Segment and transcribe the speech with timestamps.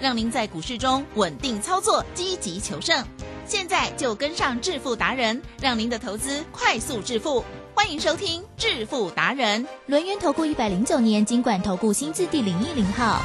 [0.00, 3.02] 让您在股市中稳定操作，积极求胜。
[3.44, 7.42] 现在就跟上致富达人，让您的投资快速致富。
[7.74, 13.22] 欢迎收听致富达人，轮源投顾一百零九年经管投顾新字第零一零号。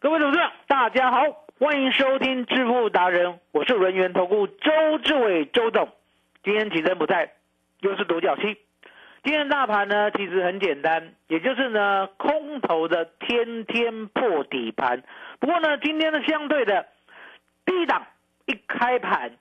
[0.00, 1.18] 各位投资者，大家好，
[1.60, 4.72] 欢迎收听致富达人，我是轮源投顾周
[5.04, 5.88] 志伟周董。
[6.42, 7.34] 今天起真不在，
[7.80, 8.58] 又是独角戏。
[9.22, 15.04] 今天大盘呢，其实很简单，也就是呢，空头的天天破底盘。
[15.38, 16.86] 不过呢，今天呢，相对的
[17.64, 18.04] 低档
[18.46, 19.36] 一开盘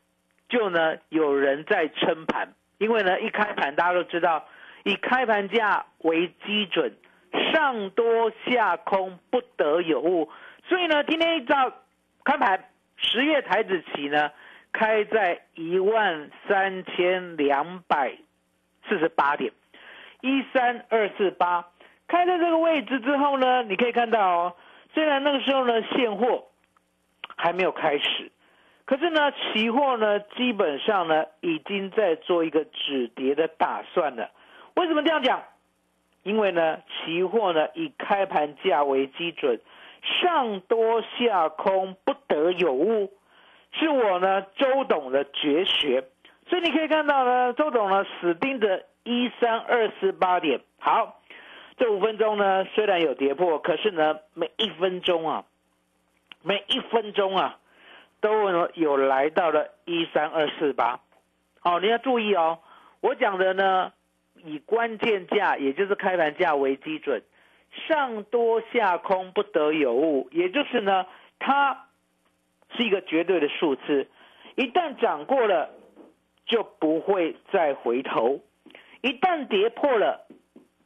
[0.49, 4.45] 就呢有人在撑盘，因为呢一开盘大家都知道，
[4.83, 6.95] 以开盘价为基准，
[7.51, 10.29] 上多下空不得有误。
[10.67, 11.73] 所以呢，今天一早
[12.23, 12.65] 开盘，
[12.97, 14.31] 十月台子期呢。
[14.73, 18.15] 开在一万三千两百
[18.87, 19.51] 四十八点，
[20.21, 21.65] 一三二四八，
[22.07, 24.55] 开在这个位置之后呢，你可以看到哦，
[24.93, 26.45] 虽然那个时候呢现货
[27.35, 28.31] 还没有开始，
[28.85, 34.29] 可是呢期货呢基本上呢已经在做一个止跌的打算了。
[34.75, 35.41] 为什么这样讲？
[36.23, 39.59] 因为呢期货呢以开盘价为基准，
[40.01, 43.11] 上多下空不得有误。
[43.73, 46.03] 是我呢，周董的绝学，
[46.47, 50.61] 所以你可以看到呢，周董呢死盯着一三二四八点。
[50.79, 51.21] 好，
[51.77, 55.45] 这五分钟呢虽然有跌破，可是呢每一分钟啊，
[56.41, 57.59] 每一分钟啊，
[58.19, 60.99] 都有来到了一三二四八。
[61.59, 62.59] 好，你要注意哦，
[62.99, 63.93] 我讲的呢
[64.43, 67.21] 以关键价，也就是开盘价为基准，
[67.87, 71.05] 上多下空不得有误，也就是呢
[71.39, 71.85] 它。
[72.77, 74.07] 是一个绝对的数字，
[74.55, 75.71] 一旦涨过了，
[76.45, 78.39] 就不会再回头；
[79.01, 80.25] 一旦跌破了，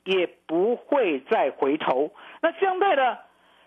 [0.03, 2.11] 也不会再回头。
[2.41, 3.19] 那相对的，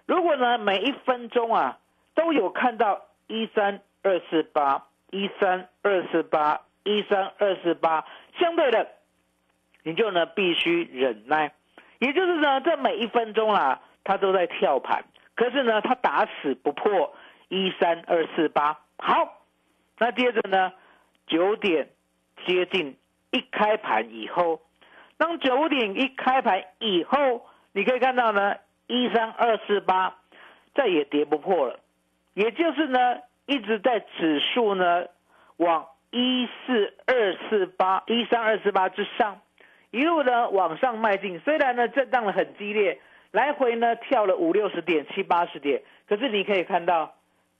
[0.07, 1.79] 如果呢每一分钟啊
[2.15, 8.05] 都有看到一三二四八、一三二四八、一三二四八，
[8.39, 8.89] 相对的，
[9.83, 11.53] 你就呢必须忍耐。
[11.99, 15.05] 也就是呢，这每一分钟啊，它都在跳盘，
[15.35, 17.15] 可是呢，它打死不破。
[17.51, 19.47] 一三二四八，好，
[19.99, 20.71] 那接着呢？
[21.27, 21.89] 九点
[22.45, 22.95] 接近
[23.31, 24.61] 一开盘以后，
[25.17, 30.17] 当九点一开盘以后，你可以看到呢，一三二四八
[30.75, 31.81] 再也跌不破了，
[32.35, 35.07] 也就是呢，一直在指数呢
[35.57, 39.41] 往一四二四八、一三二四八之上
[39.91, 47.15] 一路呢往上迈进，虽然呢震荡的很激烈，来回呢跳了五六十点、七八十点，可是你可以看到。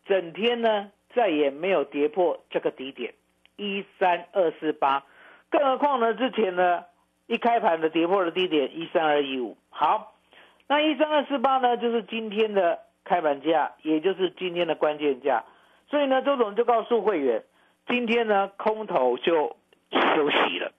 [0.07, 3.13] 整天呢，再也没有跌破这个低点
[3.57, 5.05] 一三二四八，
[5.51, 6.85] 更何况呢，之前呢
[7.27, 9.57] 一开盘的跌破了低点一三二一五。
[9.71, 10.15] 好，
[10.67, 15.45] 那一三二四八呢，就是今天的开盘价，也就是今天的关键价。
[15.89, 17.45] 所以呢，周总就告诉会员，
[17.87, 19.57] 今天呢空头就
[19.91, 20.73] 休息了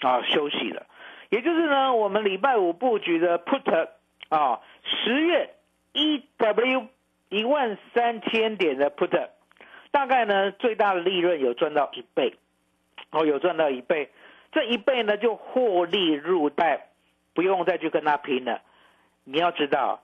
[0.00, 0.86] 啊，休息了。
[1.30, 3.88] 也就是呢，我们礼拜五布局的 put
[4.28, 5.54] 啊，十月
[5.92, 6.86] EW
[7.28, 9.28] 一万三千点的 put，
[9.90, 12.34] 大概呢最大的利润有赚到一倍，
[13.10, 14.10] 哦，有赚到一倍，
[14.52, 16.88] 这一倍呢就获利入袋，
[17.34, 18.60] 不用再去跟他拼了。
[19.24, 20.02] 你要知道，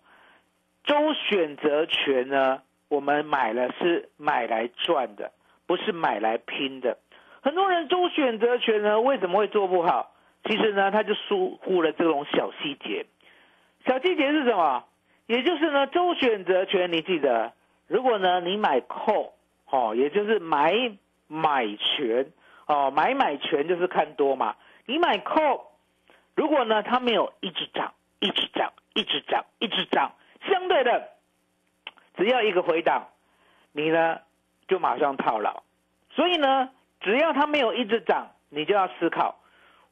[0.85, 5.33] 周选择权呢，我们买了是买来赚的，
[5.67, 6.99] 不是买来拼的。
[7.43, 10.15] 很多人周选择权呢，为什么会做不好？
[10.45, 13.07] 其实呢，他就疏忽了这种小细节。
[13.87, 14.85] 小细节是什么？
[15.27, 17.53] 也就是呢，周选择权，你记得，
[17.87, 19.31] 如果呢你买 call，
[19.71, 20.93] 哦，也就是买
[21.29, 22.27] 买权，
[22.67, 24.57] 哦，买买权就是看多嘛。
[24.87, 25.63] 你买 call，
[26.35, 30.13] 如果呢它没有一直涨，一直涨，一直涨，一直涨，
[30.49, 31.09] 相对的，
[32.17, 33.09] 只要一个回档，
[33.73, 34.19] 你呢
[34.69, 35.63] 就马上套牢。
[36.11, 36.71] 所以呢，
[37.01, 39.39] 只要它没有一直涨，你就要思考。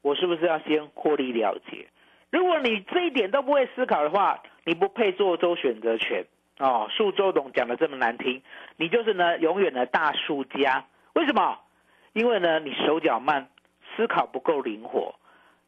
[0.03, 1.87] 我是不是要先获利了结？
[2.31, 6.25] 如果你这一点都不会思考的话，你不配做周选择权
[6.59, 6.89] 哦。
[6.91, 8.43] 数周董讲的这么难听，
[8.77, 10.85] 你就是呢永远的大输家。
[11.13, 11.59] 为什么？
[12.13, 13.49] 因为呢你手脚慢，
[13.97, 15.15] 思考不够灵活。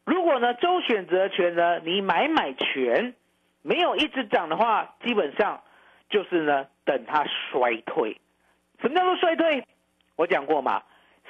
[0.04, 3.14] 如果呢周选择权呢你买买权
[3.62, 5.62] 没有一直涨的话，基本上
[6.10, 8.20] 就是呢等它衰退。
[8.80, 9.64] 什么叫做衰退？
[10.16, 10.82] 我讲过嘛，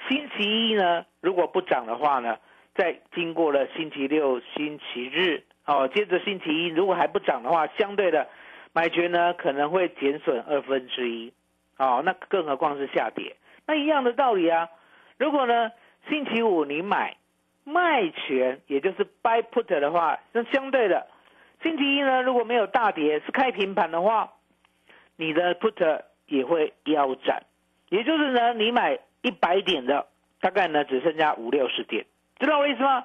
[0.08, 2.38] 星期一呢如果不涨的话呢？
[2.74, 8.26] 在经过了星期六、星期日，哦，接着星期一，如果还不涨的话，相对的
[8.72, 11.34] 买权呢可能会减损二分之一，
[11.76, 13.36] 哦，那更何况是下跌，
[13.66, 14.70] 那一样的道理啊。
[15.22, 15.70] 如果呢
[16.08, 17.16] 星期五你买
[17.62, 21.06] 卖权，也就是 buy put 的话，那相对的
[21.62, 24.32] 星期一呢如果没有大跌，是开平盘的话，
[25.14, 27.44] 你的 put 也会腰斩，
[27.88, 30.06] 也就是呢你买一百点的，
[30.40, 32.04] 大概呢只剩下五六十点。
[32.40, 33.04] 知道我意思吗？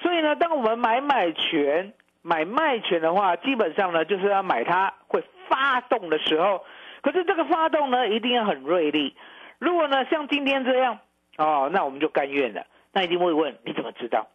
[0.00, 1.92] 所以呢，当我们买买权、
[2.22, 6.64] 买卖权的话，基本上呢，就是要买它会发动的时候。
[7.02, 9.14] 可是这个发动呢，一定要很锐利。
[9.58, 11.00] 如果呢，像今天这样，
[11.38, 12.66] 哦，那我们就甘愿了。
[12.92, 14.28] 那一定会问：你怎么知道？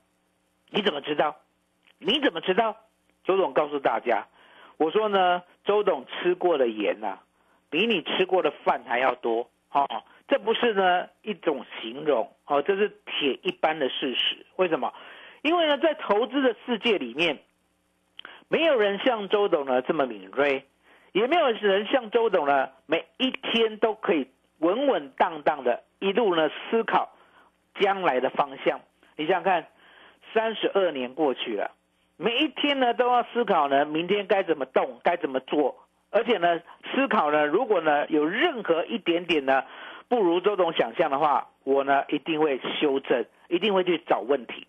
[0.72, 1.36] 你怎么知道？
[2.00, 2.76] 你怎么知道？
[3.24, 4.26] 周董告诉大家，
[4.78, 7.20] 我说呢，周董吃过的盐呐，
[7.70, 9.48] 比你吃过的饭还要多。
[9.70, 9.88] 哦。
[10.26, 14.46] 这不是呢一种形容哦，这是铁一般的事实。
[14.56, 14.94] 为什么？
[15.42, 17.40] 因为呢，在投资的世界里面，
[18.48, 20.66] 没有人像周董呢这么敏锐，
[21.12, 24.28] 也没有人像周董呢每一天都可以
[24.64, 27.12] 稳稳当当的一路呢思考
[27.80, 28.80] 将来的方向。
[29.16, 29.68] 你想想看，
[30.34, 31.72] 三十二年过去了，
[32.18, 35.76] 每一天呢都要思考呢明天该怎么动，该怎么做，
[36.10, 36.60] 而且呢
[36.94, 39.64] 思考呢如果呢有任何一点点呢。
[40.10, 44.68] 不如周董想象的话，我呢一定会修正，一定会去找问题，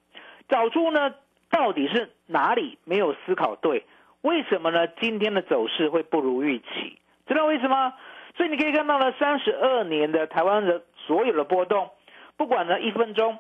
[0.49, 1.13] 找出呢
[1.51, 3.85] 到底是哪里没有思考对，
[4.23, 4.87] 为什么呢？
[4.87, 7.93] 今天的走势会不如预期，知道为什么？
[8.37, 11.91] 所以你可以看到呢，三十二年的台湾的所有的波动，
[12.37, 13.39] 不管呢一分钟、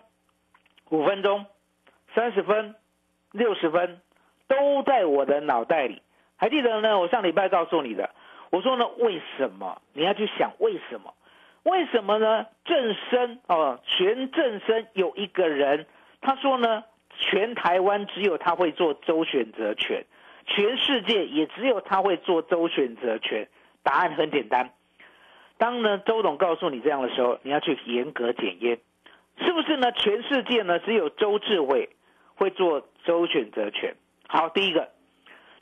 [0.90, 1.46] 五分钟、
[2.14, 2.74] 三十分、
[3.32, 4.00] 六十分，
[4.46, 6.00] 都在我的脑袋里。
[6.36, 6.98] 还记得呢？
[6.98, 8.10] 我上礼拜告诉你的，
[8.50, 9.80] 我说呢，为什么？
[9.92, 11.14] 你要去想为什么。
[11.64, 12.46] 为什么呢？
[12.64, 15.86] 正生哦，全正生有一个人，
[16.20, 16.84] 他说呢，
[17.18, 20.04] 全台湾只有他会做周选择权，
[20.46, 23.48] 全世界也只有他会做周选择权。
[23.82, 24.70] 答案很简单，
[25.58, 28.78] 当呢周董告诉你这样的时候，你要去严格检验，
[29.38, 29.92] 是不是呢？
[29.92, 31.90] 全世界呢只有周志伟
[32.34, 33.94] 会做周选择权。
[34.28, 34.88] 好，第一个，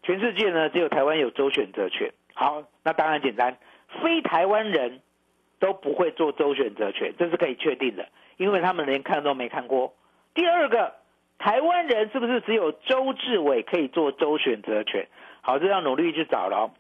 [0.02, 2.12] 全世界呢只有台湾有周选择权。
[2.34, 3.56] 好，那当然简单，
[4.02, 5.00] 非台湾人。
[5.62, 9.94] 都不会做周选择权，这是可以确定的，因为他们连看都没看过。
[10.34, 10.92] 第二个，
[11.38, 15.06] 台湾人是不是只有周志伟可以做周选择权？
[15.40, 16.74] 好，这要努力去找了。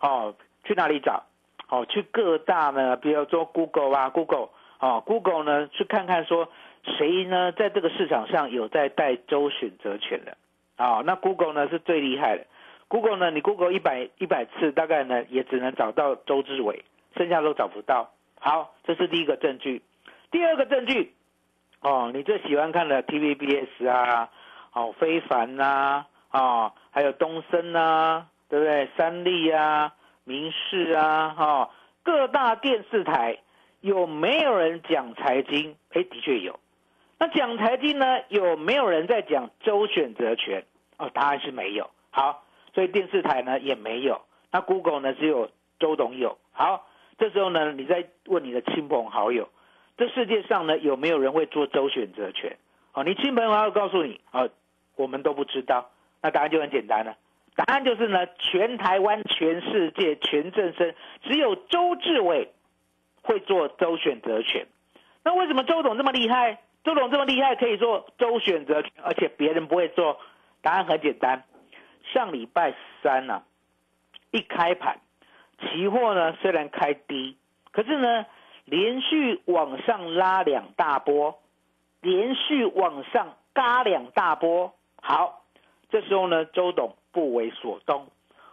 [0.00, 1.24] 哦，去哪里找？
[1.68, 6.48] 哦，去各大呢，比如说 Google 啊，Google，哦，Google 呢，去看看说
[6.84, 10.36] 谁呢在这个市场上有在带周选择权的。
[10.76, 12.46] 啊，那 Google 呢是最厉害的。
[12.88, 16.84] Google 呢，你 Google 一百一百次，大概呢也只能找到周志伟，
[17.16, 18.10] 剩下都找不到。
[18.38, 19.82] 好，这是第一个证据。
[20.30, 21.14] 第二个证据，
[21.80, 24.30] 哦，你最喜欢看的 TVBS 啊，
[24.72, 28.88] 哦，非凡呐，啊，还有东森呐，对不对？
[28.96, 29.92] 三立啊，
[30.24, 31.70] 民视啊，哈，
[32.02, 33.38] 各大电视台
[33.80, 35.76] 有没有人讲财经？
[35.92, 36.58] 哎，的确有。
[37.18, 40.64] 那讲财经呢，有没有人在讲周选择权？
[40.98, 41.90] 哦，答案是没有。
[42.10, 44.22] 好，所以电视台呢也没有。
[44.50, 46.38] 那 Google 呢，只有周董有。
[46.52, 46.86] 好。
[47.18, 49.48] 这时候呢，你再问你的亲朋好友，
[49.96, 52.56] 这世界上呢有没有人会做周选择权？
[52.94, 54.50] 哦，你亲朋好友告诉你，哦，
[54.96, 55.90] 我们都不知道？
[56.20, 57.16] 那答案就很简单了，
[57.54, 62.50] 答案就是呢，全台湾、全世界、全正生，只有周志伟
[63.22, 64.66] 会做周选择权。
[65.24, 66.60] 那为什么周董这么厉害？
[66.82, 70.18] 周董这么厉害，可以做周选择权，而且别人不会做？
[70.62, 71.44] 答案很简单，
[72.12, 73.42] 上礼拜三呢，
[74.30, 75.00] 一开盘，
[75.60, 77.36] 期货呢虽然开低，
[77.70, 78.26] 可是呢
[78.64, 81.40] 连续往上拉两大波，
[82.00, 84.72] 连续往上嘎两大波。
[85.00, 85.41] 好，
[85.92, 88.08] 这时候呢，周董不为所动。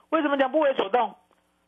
[0.09, 1.15] 为什么讲不为所动？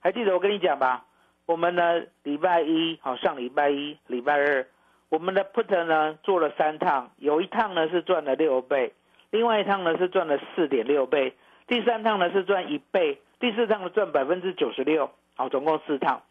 [0.02, 1.06] 还记得我跟你讲吧？
[1.46, 4.68] 我们呢礼拜一好，上礼拜一、礼拜二，
[5.08, 8.92] 我们的 put 呢做了三趟，有一趟呢是赚了六倍。
[9.30, 11.34] 另外一趟呢是赚了四点六倍，
[11.68, 16.22] 第三趟呢是赚一倍，第四趟呢赚百分之九十六，好，总共四趟。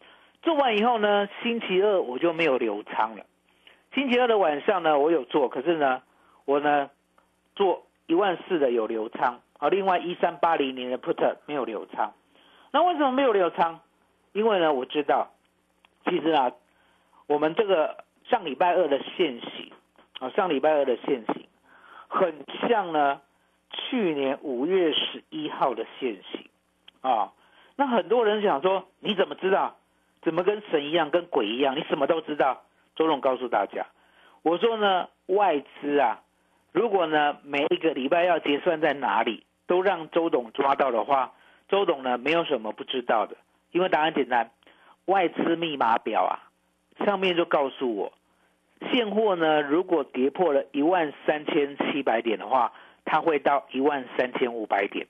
[0.43, 3.25] 做完以后呢，星期二我就没有留仓了。
[3.95, 6.03] 星期二的晚上呢，我有做，可是呢，
[6.45, 6.91] 我呢
[7.55, 12.13] 做一万四的有留仓，好，另外一三八零年的 put 没有留仓。
[12.71, 13.79] 那为什么没有留仓？
[14.33, 15.31] 因为呢，我知道，
[16.05, 16.51] 其实啊，
[17.27, 19.71] 我们这个上礼拜二的现行，
[20.19, 21.45] 啊，上礼拜二的现行。
[22.07, 23.21] 很像呢，
[23.71, 26.49] 去年五月十一号的现形
[27.01, 27.31] 啊。
[27.75, 29.77] 那很多人想说，你怎么知道？
[30.21, 31.75] 怎么跟神一样，跟鬼一样？
[31.75, 32.63] 你什么都知道？
[32.95, 33.87] 周总告诉大家，
[34.43, 36.21] 我说呢，外资啊，
[36.71, 41.33] 如果呢每一个礼拜要结算在哪里，都让周董抓到的话，
[41.69, 43.35] 周董呢没有什么不知道的，
[43.71, 44.51] 因为答案简单，
[45.05, 46.47] 外资密码表啊，
[47.05, 48.13] 上面就告诉我。
[48.91, 52.73] 现货呢，如果跌破了一万三千七百点的话，
[53.05, 55.07] 它会到一万三千五百点。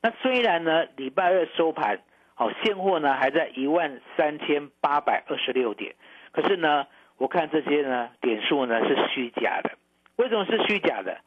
[0.00, 1.98] 那虽然呢，礼拜二收盘，
[2.34, 5.96] 好，现货呢还在一万三千八百二十六点，
[6.30, 6.86] 可是呢，
[7.16, 9.70] 我看这些呢点数呢是虚假的。
[10.18, 11.18] 为什么是虚假的？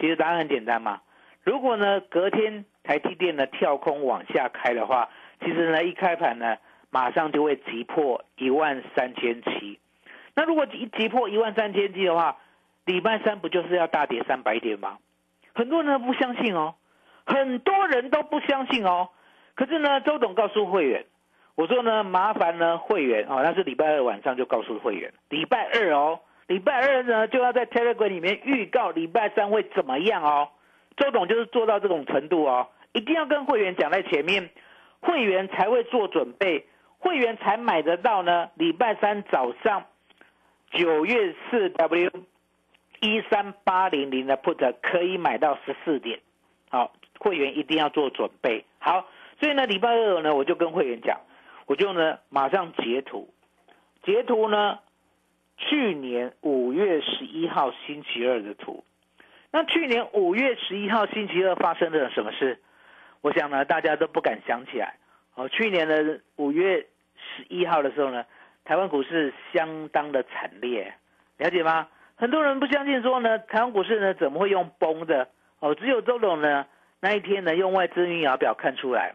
[0.00, 1.00] 其实答案很简单嘛。
[1.44, 5.08] 如果呢隔天台积电呢跳空往下开的话，
[5.40, 6.56] 其实呢一开盘呢
[6.90, 9.78] 马上就会急破一万三千七。
[10.34, 12.36] 那如果一急破一万三千七的话，
[12.84, 14.98] 礼拜三不就是要大跌三百点吗？
[15.54, 16.74] 很多人不相信哦，
[17.26, 19.10] 很多人都不相信哦。
[19.54, 21.04] 可是呢，周董告诉会员，
[21.56, 30.48] 我说呢，麻烦呢会员哦，那是礼拜二晚上就告诉会员，礼拜二哦，礼拜二呢就要在 Telegram 里面预告礼拜三会怎么样哦。
[30.96, 34.50] 周董就是做到这种程度哦，一定要跟会员讲在前面，
[35.00, 36.66] 会员才会做准备，
[36.98, 38.50] 会员才买得到呢。
[38.56, 39.84] 礼拜三早上。
[40.70, 42.10] 九月四 W
[43.00, 46.20] 一三八零零的 put 可以买到十四点，
[46.68, 48.66] 好，会员一定要做准备。
[48.78, 49.06] 好，
[49.40, 51.18] 所以呢，礼拜二呢，我就跟会员讲，
[51.64, 53.32] 我就呢马上截图，
[54.02, 54.78] 截图呢
[55.58, 58.82] 去年五月十一号星期二的图。
[59.50, 62.58] 那去年五月十一号星期二发生了什么事？
[63.20, 64.94] 我想呢，大家都不敢想起来。
[65.34, 68.24] 哦，去年的五月十一号的时候呢？
[68.64, 70.92] 台湾股市相当的惨烈，
[71.38, 71.88] 了解吗？
[72.16, 75.28] 很多人不相信说呢，台湾股市呢怎么会用崩的？
[75.60, 76.66] 哦，只有周董呢
[77.00, 79.14] 那一天呢用外资运摇表看出来。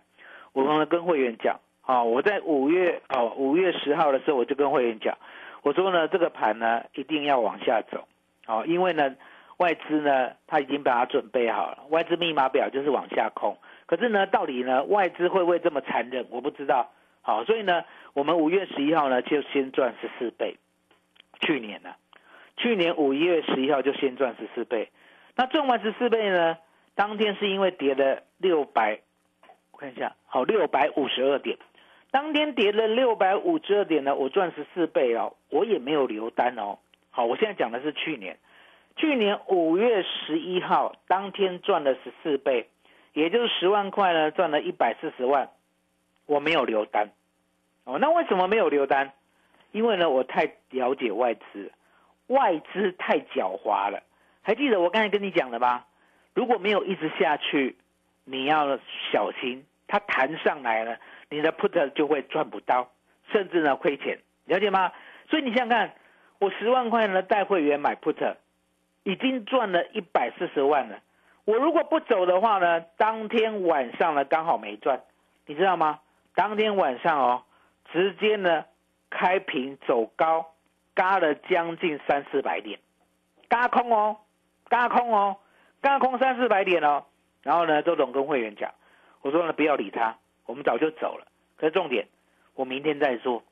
[0.53, 5.15] 我刚刚跟会员讲，哦，我在五月哦五月十号的时候我就跟会员讲，
[5.63, 8.08] 我说呢这个盘呢一定要往下走，
[8.46, 9.15] 哦，因为呢
[9.58, 13.58] 外资呢他已经把它准备好了，外资密码表就是往下空。
[13.88, 16.27] 可是呢到底呢外资会不会这么残忍？
[16.29, 16.91] 我不知道。
[17.25, 20.58] 好，所以呢，我们五月十一号呢就先赚十四倍，
[21.39, 21.96] 去年呢，
[22.58, 24.89] 去年五月十一号就先赚十四倍，
[25.38, 26.58] 那赚完十四倍呢，
[26.96, 29.00] 当天是因为跌了六百，
[29.72, 31.58] 我看一下，好，六百五十二点，
[32.13, 36.77] 当天跌了六百五十二点呢，我赚十四倍哦，我也没有留单哦，
[37.10, 38.38] 好，我现在讲的是去年，
[38.96, 42.70] 去年五月十一号当天赚了十四倍，
[43.13, 45.50] 也就是十万块呢，赚了一百四十万。
[46.27, 47.10] 我没有留单，
[47.84, 49.12] 哦，那为什么没有留单？
[49.72, 51.72] 因为呢，我太了解外资，
[52.27, 54.03] 外资太狡猾了。
[54.43, 55.84] 还记得我刚才跟你讲的吗？
[56.36, 57.75] 如果没有一直下去，
[58.24, 58.77] 你要
[59.12, 61.00] 小心，它弹上来了，
[61.34, 62.88] 你的 put 就会赚不到，
[63.32, 64.92] 甚至呢亏钱，了解吗？
[65.30, 65.92] 所以你想想看，
[66.38, 68.36] 我十万块呢带会员买 put，
[69.02, 71.00] 已经赚了一百四十万了。
[71.46, 75.02] 我如果不走的话呢，当天晚上呢刚好没赚，
[75.48, 76.00] 你知道吗？
[76.36, 77.44] 当天晚上哦，
[77.92, 78.66] 直接呢
[79.10, 80.54] 开平走高，
[80.94, 82.80] 嘎了将近三四百点，
[83.50, 84.18] 嘎空哦，
[84.70, 85.38] 嘎空哦，
[85.82, 87.06] 嘎空三四百点哦。
[87.42, 88.72] 然后呢，周总跟会员讲，
[89.22, 91.25] 我说呢不要理他，我们早就走了。
[91.57, 92.07] 可是重点，
[92.55, 93.43] 我明天再做，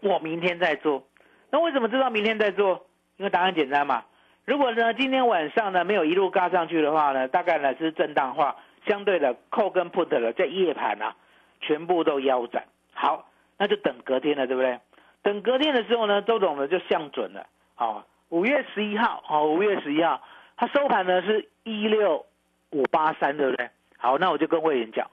[0.00, 1.04] 我明天再做。
[1.50, 2.86] 那为什么知道明天再做？
[3.18, 4.04] 因为答案简单嘛，
[4.44, 11.14] 如果呢今天晚上呢没有一路嘎上去的话呢，大概呢是震荡化，相对的扣跟 put 的在夜盘啊，
[11.60, 12.64] 全部都腰斩。
[12.94, 13.28] 好，
[13.58, 14.80] 那就等隔天了，对不对？
[15.22, 17.46] 等隔天的时候呢，周董呢就向准了。
[17.74, 20.20] 好，五月十一号，好，五月十一号，
[20.56, 22.26] 它收盘呢是一六
[22.70, 23.70] 五八三，对不对？
[23.98, 25.08] 好，那我就跟会员讲，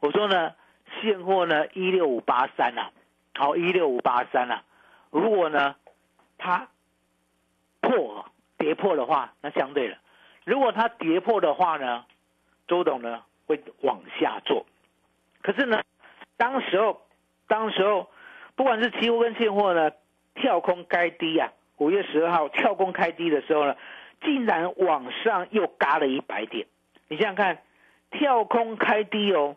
[0.00, 0.54] 我说呢，
[1.00, 2.90] 现货呢一六五八三啊，
[3.34, 4.62] 好，一六五八三啊，
[5.10, 5.76] 如果呢
[6.38, 6.68] 它
[7.80, 8.26] 破
[8.58, 9.96] 跌破的话，那相对了；
[10.44, 12.04] 如果它跌破的话呢，
[12.68, 14.66] 周董呢会往下做。
[15.42, 15.82] 可是呢，
[16.36, 17.02] 当时候，
[17.46, 18.08] 当时候。
[18.56, 19.90] 不管是期货跟现货呢，
[20.34, 23.76] 跳空开低啊，五月十二号跳空开低的时候呢，
[24.22, 26.66] 竟然往上又嘎了一百点。
[27.08, 27.58] 你想想看，
[28.10, 29.56] 跳空开低哦，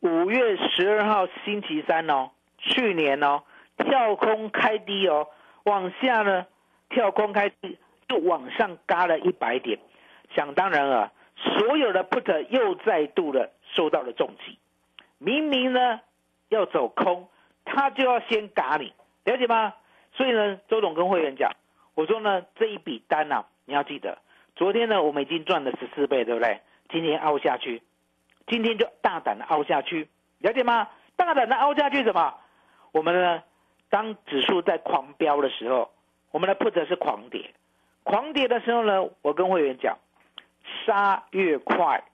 [0.00, 3.42] 五月十二号星期三哦，去年哦，
[3.76, 5.28] 跳空开低哦，
[5.64, 6.46] 往下呢
[6.88, 9.78] 跳空开低又往上嘎了一百点。
[10.34, 14.58] 想当然啊，所有的 put 又再度的受到了重击。
[15.18, 16.00] 明明呢
[16.48, 17.28] 要走空。
[17.68, 18.92] 他就要先嘎你，
[19.24, 19.74] 了解吗？
[20.12, 21.50] 所以呢，周董跟会员讲，
[21.96, 24.18] 我说呢，这一笔单呢，你要记得，
[24.54, 26.60] 昨天呢我们已经赚了十四倍，对不对？
[26.90, 27.82] 今天凹下去，
[28.46, 30.88] 今天就大胆的凹下去，了解吗？
[31.16, 32.34] 大胆的凹下去什么？
[32.92, 33.42] 我们呢，
[33.90, 35.90] 当指数在狂飙的时候，
[36.30, 37.52] 我们的 put 是狂跌，
[38.04, 39.98] 狂跌的时候呢，我跟会员讲，
[40.84, 42.04] 杀越快，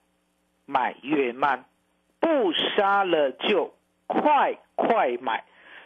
[0.65, 1.65] 买越慢，
[2.19, 3.73] 不杀了就。
[4.05, 5.43] 快快买，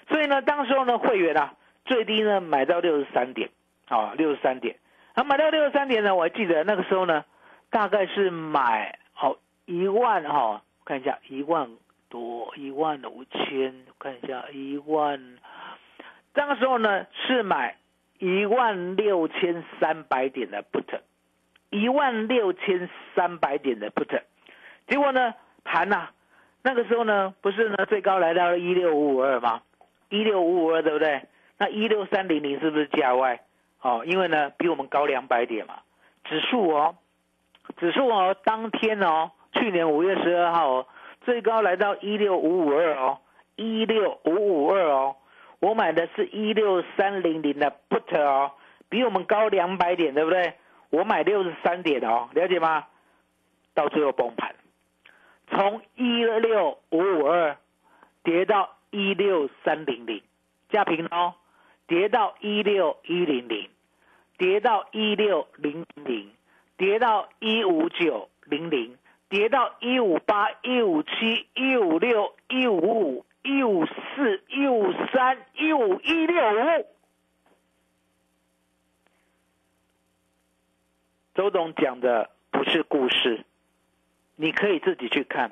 [0.09, 1.53] 所以呢，当时候呢，会员啊，
[1.85, 3.49] 最低呢买到六十三点，
[3.87, 4.75] 啊，六十三点，
[5.13, 7.23] 啊，买到六十三点呢，我还记得那个时候呢，
[7.69, 9.37] 大概是买好
[9.67, 11.69] 一万哈，看一下一万
[12.09, 15.37] 多，一万五千，看一下一万，
[16.33, 17.77] 那个时候呢是买
[18.17, 21.01] 一万六千三百点的 put，
[21.69, 24.21] 一万六千三百点的 put，
[24.87, 26.09] 结果呢盘呐。
[26.63, 29.61] 那个时候呢，不是呢，最高来到了一六五五二吗？
[30.09, 31.21] 一六五五二对不对？
[31.57, 33.39] 那一六三零零是不是价外？
[33.81, 35.75] 哦，因为呢，比我们高两百点嘛。
[36.25, 36.95] 指数哦，
[37.77, 40.87] 指数哦，当天哦，去年五月十二号哦，
[41.21, 43.19] 最高来到一六五五二哦，
[43.55, 45.15] 一六五五二哦，
[45.59, 48.51] 我买的是一六三零零的 put 哦，
[48.89, 50.53] 比我们高两百点，对不对？
[50.89, 52.85] 我买六十三点哦，了解吗？
[53.73, 54.55] 到最后崩盘。
[55.49, 57.57] 从一六五五二
[58.23, 60.21] 跌到一六三零零，
[60.69, 61.35] 加平哦，
[61.87, 63.69] 跌到一六一零零，
[64.37, 66.31] 跌到一六零零，
[66.77, 68.97] 跌到一五九零零，
[69.29, 76.87] 跌到一五八、一五七、一五六、一五五、一五四、一五三、一五一六五。
[81.35, 83.43] 周董讲的不是故事。
[84.39, 85.51] 你可以自己去看，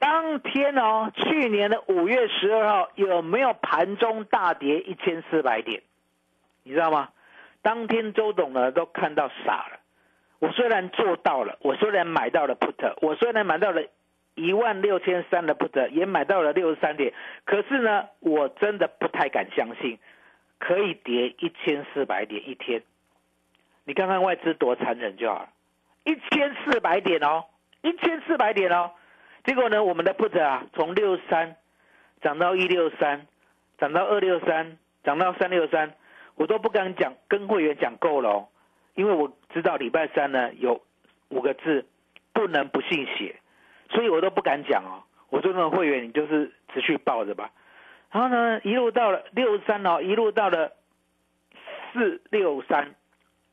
[0.00, 5.82] 当天哦，去年的五月十二号有没有盘中大跌一千四百点？
[6.64, 7.10] 你知道吗？
[7.62, 9.78] 当天周董呢都看到傻了。
[10.42, 13.80] 我虽然做到了，我虽然买到了 put，我虽然买到了
[14.34, 17.12] 一万六千三的 put，也买到了六十三点，
[17.44, 20.00] 可是呢，我真的不太敢相信
[20.58, 22.82] 可以跌一千四百点一天。
[23.84, 25.48] 你看看外资多残忍就好了，
[26.02, 27.44] 一千四百点哦。
[27.82, 28.90] 一千四百点哦，
[29.44, 31.56] 结果呢，我们的 put 啊，从六十三
[32.20, 33.26] 涨到一六三，
[33.78, 35.94] 涨到二六三，涨到三六三，
[36.34, 38.48] 我都不敢讲，跟会员讲够了，
[38.94, 40.82] 因为我知道礼拜三呢有
[41.28, 41.86] 五个字
[42.32, 43.36] 不能不信邪，
[43.90, 45.02] 所以我都不敢讲哦。
[45.30, 47.50] 我说那会员你就是持续抱着吧，
[48.10, 50.72] 然后呢一路到了六三哦，一路到了
[51.92, 52.94] 四六三，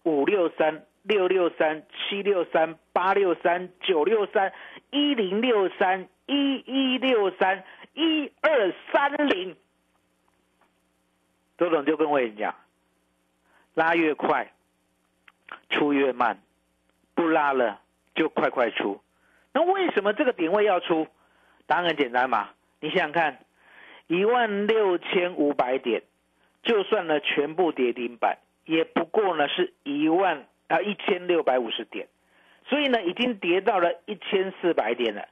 [0.04, 0.86] 五六三。
[1.02, 4.52] 六六三七六三八六三九六三
[4.92, 9.56] 一零六三一一六三一二三零，
[11.58, 12.54] 周总就跟我讲，
[13.74, 14.52] 拉越快，
[15.70, 16.40] 出越慢，
[17.16, 17.80] 不拉了
[18.16, 19.02] 就快快出。
[19.54, 21.08] 那为什么这个点位要出？
[21.68, 23.40] 答案很简单嘛，你想想看，
[24.08, 26.04] 一万六千五百点，
[26.64, 30.46] 就算呢全部跌停板，也不过呢是一万。
[30.70, 32.08] 啊，一千六百五十点，
[32.68, 35.28] 所以呢，已经跌到了一千四百点了。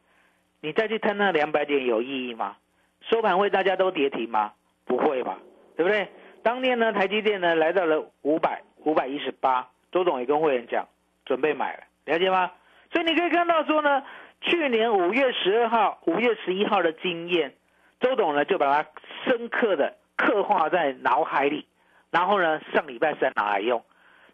[0.61, 2.57] 你再去探那两百点有意义吗？
[3.01, 4.53] 收盘会大家都跌停吗？
[4.85, 5.37] 不会吧，
[5.75, 6.07] 对不对？
[6.41, 10.87] 当天呢，台积电呢来到了五百五百一十八，周董也跟会员讲，
[11.25, 12.51] 准备买了，了解吗？
[12.91, 14.03] 所以你可以看到说呢，
[14.41, 17.53] 去年五月十二号、五月十一号的经验，
[17.99, 18.89] 周董呢就把它
[19.25, 21.67] 深刻的刻画在脑海里，
[22.11, 23.83] 然后呢，上礼拜三拿来用。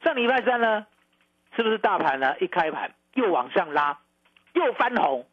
[0.04, 0.86] 上礼拜三呢，
[1.56, 3.98] 是不是大盘呢一开盘又往上拉，
[4.54, 5.26] 又翻红？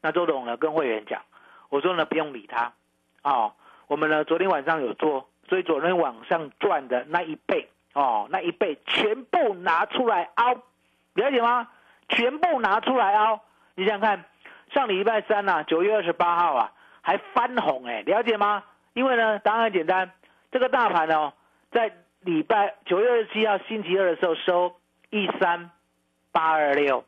[0.00, 1.22] 那周董呢跟会员讲，
[1.68, 2.72] 我说呢不用理他，
[3.22, 3.52] 哦，
[3.86, 10.54] 我们呢昨天晚上有做，所以昨天晚上赚的那一倍哦，那一倍全部拿出来凹，
[11.14, 11.68] 了解吗？
[12.08, 13.40] 全部拿出来凹，
[13.74, 14.24] 你想想看，
[14.72, 18.64] 上礼拜三呐、九月二十八号啊，还翻红哎，了解吗？
[18.94, 20.10] 因为呢，答案很简单，
[20.50, 21.32] 这个大盘哦，
[21.70, 24.76] 在礼拜九月二十七号星期二的时候收
[25.10, 25.70] 一三
[26.30, 27.04] 八二六，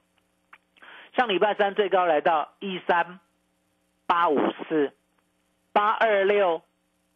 [1.16, 3.20] 上礼拜三最高来到一三
[4.06, 4.92] 八五四，
[5.72, 6.62] 八二六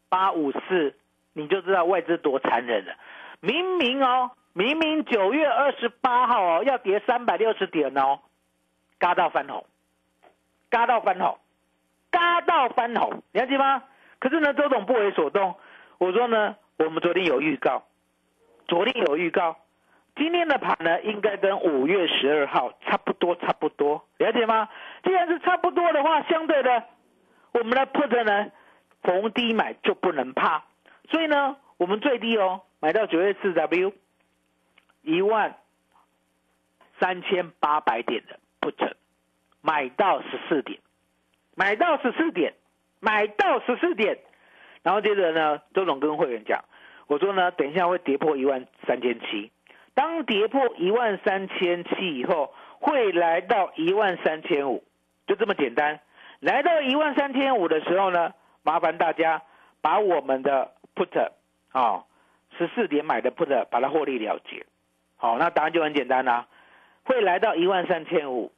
[0.09, 0.95] 八五四，
[1.33, 2.95] 你就知道外资多残忍了。
[3.41, 8.21] 明明哦，明明九月二十八号哦要跌三百六十点哦，
[8.99, 9.65] 嘎到翻红，
[10.71, 11.39] 嘎到翻红，
[12.11, 13.85] 嘎到翻红，了解吗？
[14.19, 15.55] 可是呢，周董不为所动。
[15.99, 17.85] 我说呢，我们昨天有预告，
[18.67, 19.57] 昨天有预告，
[20.17, 24.69] 今天的盘呢应该跟五月十二号差不多，差不多，了解吗？
[25.05, 26.83] 既然是差不多的话，相对的，
[27.53, 28.51] 我们的 put 呢，
[29.03, 30.65] 逢低买就不能怕，
[31.11, 33.93] 所以呢，我们最低哦，买到九月四 W
[35.03, 35.57] 一万
[37.01, 38.93] 三千八百点的 put，
[39.61, 40.79] 买到十四点，
[41.55, 42.55] 买到十四点，
[43.01, 44.19] 买到十四点，
[44.83, 46.65] 然后接着呢，周总跟会员讲，
[47.07, 49.51] 我说呢，等一下会跌破一万三千七，
[49.95, 54.85] 当跌破一万三千七以后，会来到一万三千五，
[55.27, 56.01] 就这么简单。
[56.41, 59.43] 来到一万三千五的时候呢，麻烦大家
[59.81, 61.31] 把我们的 put
[61.73, 62.05] 啊
[62.59, 64.67] 十四点买的 put 把它获利了结。
[65.17, 66.47] 好，那答案就很简单啦、
[67.05, 68.53] 会来到一万三千五，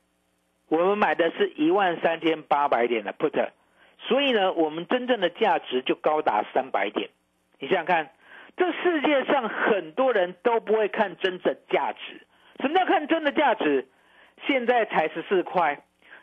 [0.68, 3.50] 我们买的是一万三千八百点的 put，
[3.98, 7.10] 所以呢，我们真正的价值就高达三百点。
[7.58, 8.10] 你想想看，
[8.56, 12.26] 这世界上很多人都不会看真的价值。
[12.60, 13.86] 什么叫看真的价值？
[14.46, 15.82] 现在才十四块，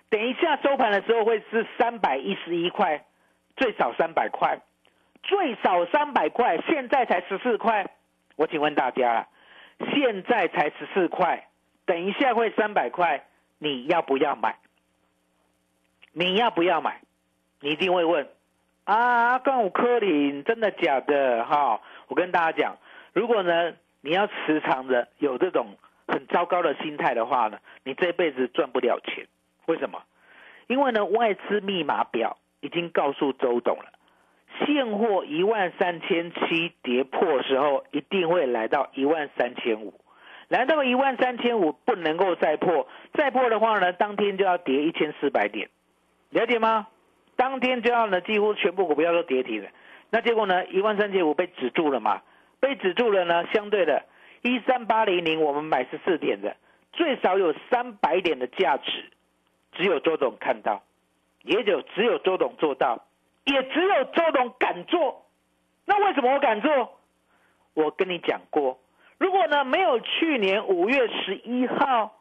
[0.10, 3.06] 等一下收盘的时候会是三百一十一块，
[3.56, 4.60] 最少三百块，
[5.24, 7.90] 最少三百块，现在才十四块。
[8.36, 9.28] 我请问大家啦，
[9.94, 11.48] 现在才十四块，
[11.86, 13.26] 等一下会三百块，
[13.58, 14.58] 你要不要买？
[16.14, 17.02] 你要不要买？
[17.60, 18.28] 你一定会问
[18.84, 21.46] 啊，刚五科林真的假的？
[21.46, 22.78] 哈，我跟大家讲，
[23.14, 25.76] 如果呢你要时常的有这种
[26.08, 29.28] 很糟糕的心态的话呢，你这辈子赚不了钱。
[29.66, 30.04] 为什么？
[30.68, 33.92] 因为呢外资密码表已经告诉周董了，
[34.66, 39.94] 现货一万三千七跌破时候，一定会来到一万三千五。
[40.50, 45.70] 来到一万三千五不能够再破，再破的话呢，当天就要跌一千四百点，
[46.30, 46.88] 了解吗？
[47.36, 49.70] 当天就要呢，几乎全部股票都跌停了。
[50.10, 52.22] 那结果呢，一万三千五被止住了嘛？
[52.62, 54.06] 被止住了呢，相对的，
[54.42, 56.56] 一三八零零我们买十四点的，
[56.94, 59.12] 最少有三百点的价值，
[59.74, 60.82] 只有周董看到，
[61.44, 63.04] 也就只有周董做到，
[63.48, 65.26] 也只有周董敢做。
[65.86, 67.00] 那为什么我敢做？
[67.74, 68.80] 我跟你讲过，
[69.18, 72.12] 如果呢没有去年五月十一号，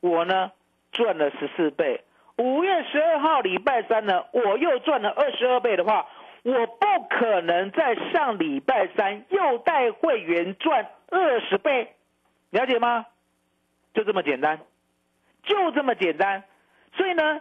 [0.00, 0.52] 我呢
[0.92, 2.02] 赚了十四倍。
[2.36, 6.06] 五月十二号礼拜三呢，我又赚了二十二倍的话，
[6.42, 11.94] 我不可能在上礼拜三又带会员赚二十倍，
[12.50, 13.06] 了解吗？
[13.94, 14.60] 就这么简单，
[15.44, 16.44] 就这么简单。
[16.94, 17.40] 所以呢，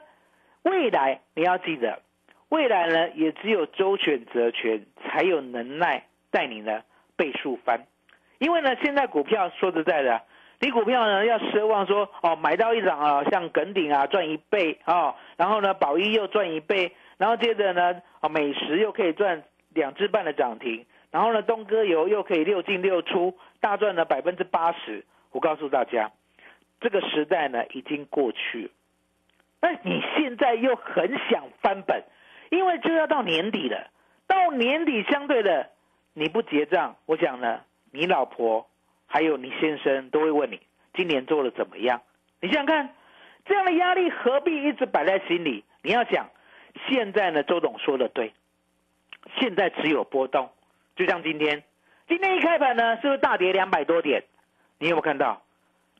[0.62, 2.02] 未来你要记得，
[2.49, 6.84] 未来呢也只有周选择权才有能耐带你呢
[7.15, 7.86] 倍数翻，
[8.38, 10.21] 因为呢现在股票说实在的。
[10.62, 25.03] 你股票呢要奢望说哦买到一档啊，像耿鼎啊赚一倍啊、哦，然后呢宝一又赚一倍，然后接着呢哦美食又可以赚两只半的涨停，然后呢东哥油又可以六进六出，大赚了百分之八十。
[25.31, 26.12] 我告诉大家，
[26.79, 28.69] 这个时代呢已经过去了。
[29.62, 32.01] 那你现在又很想翻本，
[32.49, 33.89] 因为就要到年底了，
[34.27, 35.69] 到年底相对的
[36.13, 38.67] 你不结账，我想呢你老婆。
[39.08, 40.60] 还有你先生都会问你
[40.95, 42.01] 今年做的怎么样？
[42.41, 42.95] 你想想看，
[43.45, 45.63] 这样的压力何必一直摆在心里？
[45.84, 46.27] 你要想，
[46.89, 48.34] 现在呢，周董说的对，
[49.39, 50.49] 现在只有波动，
[50.95, 51.63] 就像今天，
[52.10, 54.23] 今天一开盘呢，是不是大跌两百多点？
[54.79, 55.43] 你有没有看到？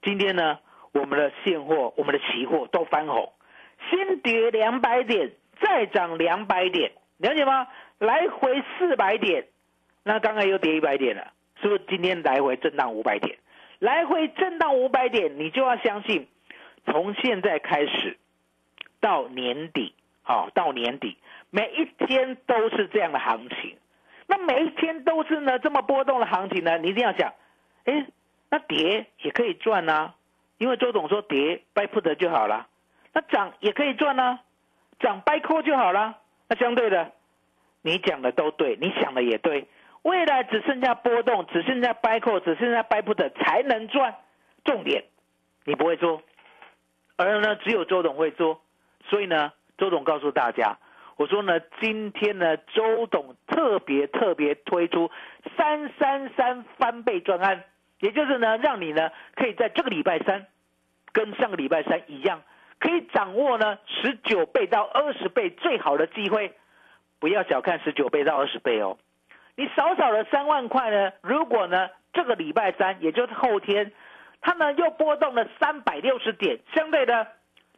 [0.02, 0.60] 今天呢，
[0.92, 3.32] 我们的现货、我们的期货都翻红，
[3.90, 5.32] 先跌两百点，
[5.62, 7.68] 再涨两百点，了解吗？
[8.00, 9.46] 来回四百点，
[10.04, 11.32] 那刚才又跌一百点了。
[11.62, 13.38] 是不是今天来回震荡五百点？
[13.80, 16.28] 来回震荡五百点，你就要相信，
[16.86, 18.18] 从现在开始
[19.00, 21.18] 到年底，好、到年底，
[21.50, 23.78] 每一天都是这样的行情。
[24.28, 27.34] 那每一天都是呢这么波动的行情呢，你一定要想，
[27.86, 28.06] 哎，
[28.50, 30.16] 那跌也可以赚啊，
[30.58, 32.68] 因为周董说跌 buy put 就好了。
[33.14, 34.40] 那涨也可以赚啊，
[35.00, 36.18] 涨掰壳就好了。
[36.48, 37.12] 那相对的，
[37.82, 39.68] 你讲的都对，你想的也对。
[40.04, 44.16] 未来只剩下波动，只剩下掰壳只剩下掰不得才能赚。
[44.64, 45.04] 重点，
[45.64, 46.22] 你不会做，
[47.18, 48.62] 而呢只有周董会做。
[49.10, 50.78] 所以呢，周董告诉大家，
[51.18, 55.10] 我说呢，今天呢，周董特别特别推出
[55.58, 57.64] 三三三翻倍专案，
[58.00, 60.46] 也就是呢，让你呢可以在这个礼拜三
[61.14, 62.44] 跟上个礼拜三一样。
[62.86, 66.54] 可以掌握呢十九倍到二十倍最好的机会，
[67.20, 69.00] 不要小看十九倍到二十倍哦。
[69.56, 73.92] 你少少的三万块呢，如果呢这个礼拜三，也就是后天，
[74.40, 77.28] 它呢又波动了三百六十点，相对的，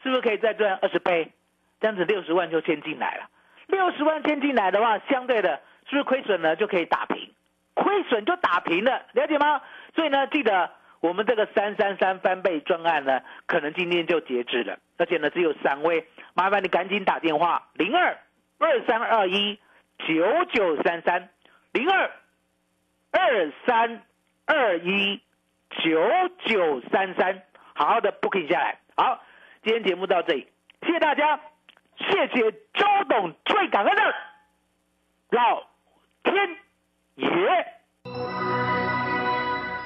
[0.04, 1.32] 是不是可以再赚二十倍？
[1.80, 3.30] 这样子六十万就先进来了。
[3.68, 7.32] 六十万先进来的话，相对的，是不是亏损呢就可以打平？
[7.76, 9.62] 亏损就打平了，了解吗？
[9.96, 10.70] 所以呢，记得。
[11.00, 18.18] 我们这个三三三翻倍专案呢，可能今天就截止了，而且呢只有三位，麻烦你赶紧打电话零二
[18.58, 19.60] 二三二一
[20.00, 21.30] 九九三三
[21.72, 22.12] 零二
[23.12, 24.04] 二三
[24.46, 25.22] 二一
[25.70, 26.02] 九
[26.46, 28.80] 九三三，好好的 booking 下来。
[28.96, 29.24] 好，
[29.64, 30.48] 今天节目到这里，
[30.82, 31.40] 谢谢大家，
[31.98, 34.16] 谢谢周董最感恩的
[35.30, 35.64] 老
[36.24, 36.58] 天
[37.16, 37.77] 爷。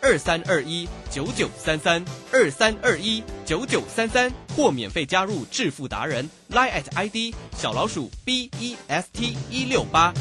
[0.00, 10.14] 二三二一九九三三二三二一九九三三，或免费加入致富达人 line at ID 小老鼠 B E S T 一六八。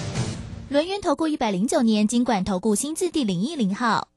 [0.70, 4.08] 轮源投顾一百零九年金管投顾新字第零一零号，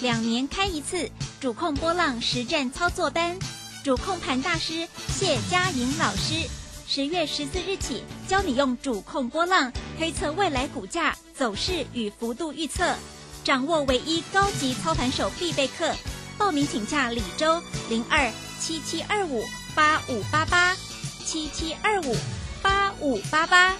[0.00, 1.10] 两年开一次
[1.40, 3.36] 主控波浪实战操作班，
[3.82, 6.46] 主控盘大师谢佳莹老师，
[6.86, 12.94] 十月十四日起教你用主控波浪推测未来股价走势与幅度预测。
[13.44, 15.92] 掌握唯一高级操盘手必备课，
[16.38, 20.76] 报名请假李周零二七七二五八五八八
[21.24, 22.16] 七七二五
[22.62, 23.74] 八五八八。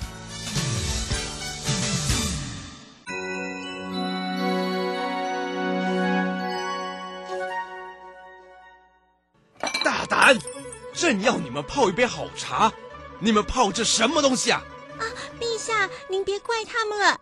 [9.85, 10.37] 大胆！
[10.93, 12.73] 朕要你们泡一杯好茶，
[13.21, 14.61] 你们泡这什么东西啊？
[14.99, 15.03] 啊，
[15.41, 17.22] 陛下，您别怪他们了。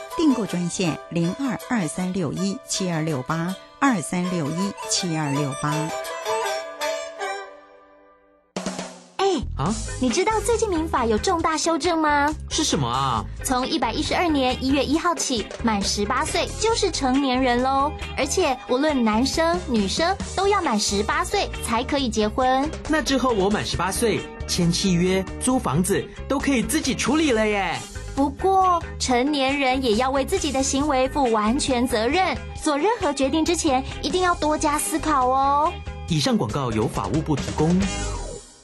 [0.17, 5.73] 订购专线零二二三六一七二六八二三六一七二六八。
[9.15, 9.25] 哎
[9.57, 12.33] 啊，你知道最近民法有重大修正吗？
[12.49, 13.23] 是什么啊？
[13.43, 17.91] 从一百一十二年一月一号起，满十八岁就是成年人喽。
[18.17, 22.69] 而且无论男生女生都要满十八岁才可以结婚。
[22.89, 27.79] 那之后我满十八岁，签契约、租房子都可以自己处理了耶。
[28.15, 32.37] 不过，成年人也要为自己的行为负完全责任。
[32.61, 35.73] 做任何决定之前，一定要多加思考哦。
[36.07, 37.69] 以上广告由法务部提供。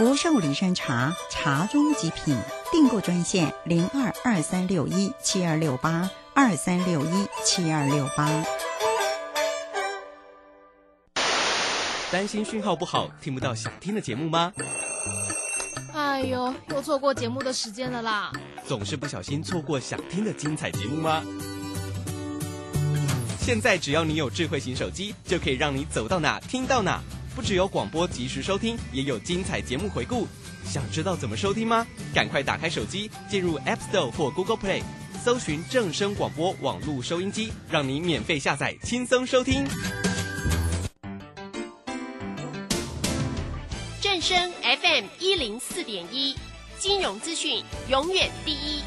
[0.00, 2.34] 福寿梨山茶，茶中极品。
[2.72, 8.26] 订购专线零二二三六一七二六八二三六一七二六八。
[12.10, 14.50] 担心讯号不好，听不到想听的节目吗？
[15.92, 18.32] 哎呦，又错过节目的时间了啦！
[18.66, 21.22] 总是不小心错过想听的精彩节目吗？
[23.38, 27.02] 现在只要你有智慧型手机，就可以让你走到哪听到哪。
[27.34, 30.26] 不只有广播及时收听，也有精彩节目回顾。
[30.64, 31.86] 想知道怎么收听吗？
[32.12, 34.82] 赶快打开手机，进入 App Store 或 Google Play，
[35.24, 39.64] 搜寻正声广播网络收音机，让你免费下载，轻松收听。
[44.00, 46.36] 正声 FM 一零四点一，
[46.78, 48.82] 金融资讯永远第一。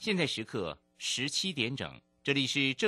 [0.00, 1.88] 现在时刻十七点整，
[2.24, 2.84] 这里是正。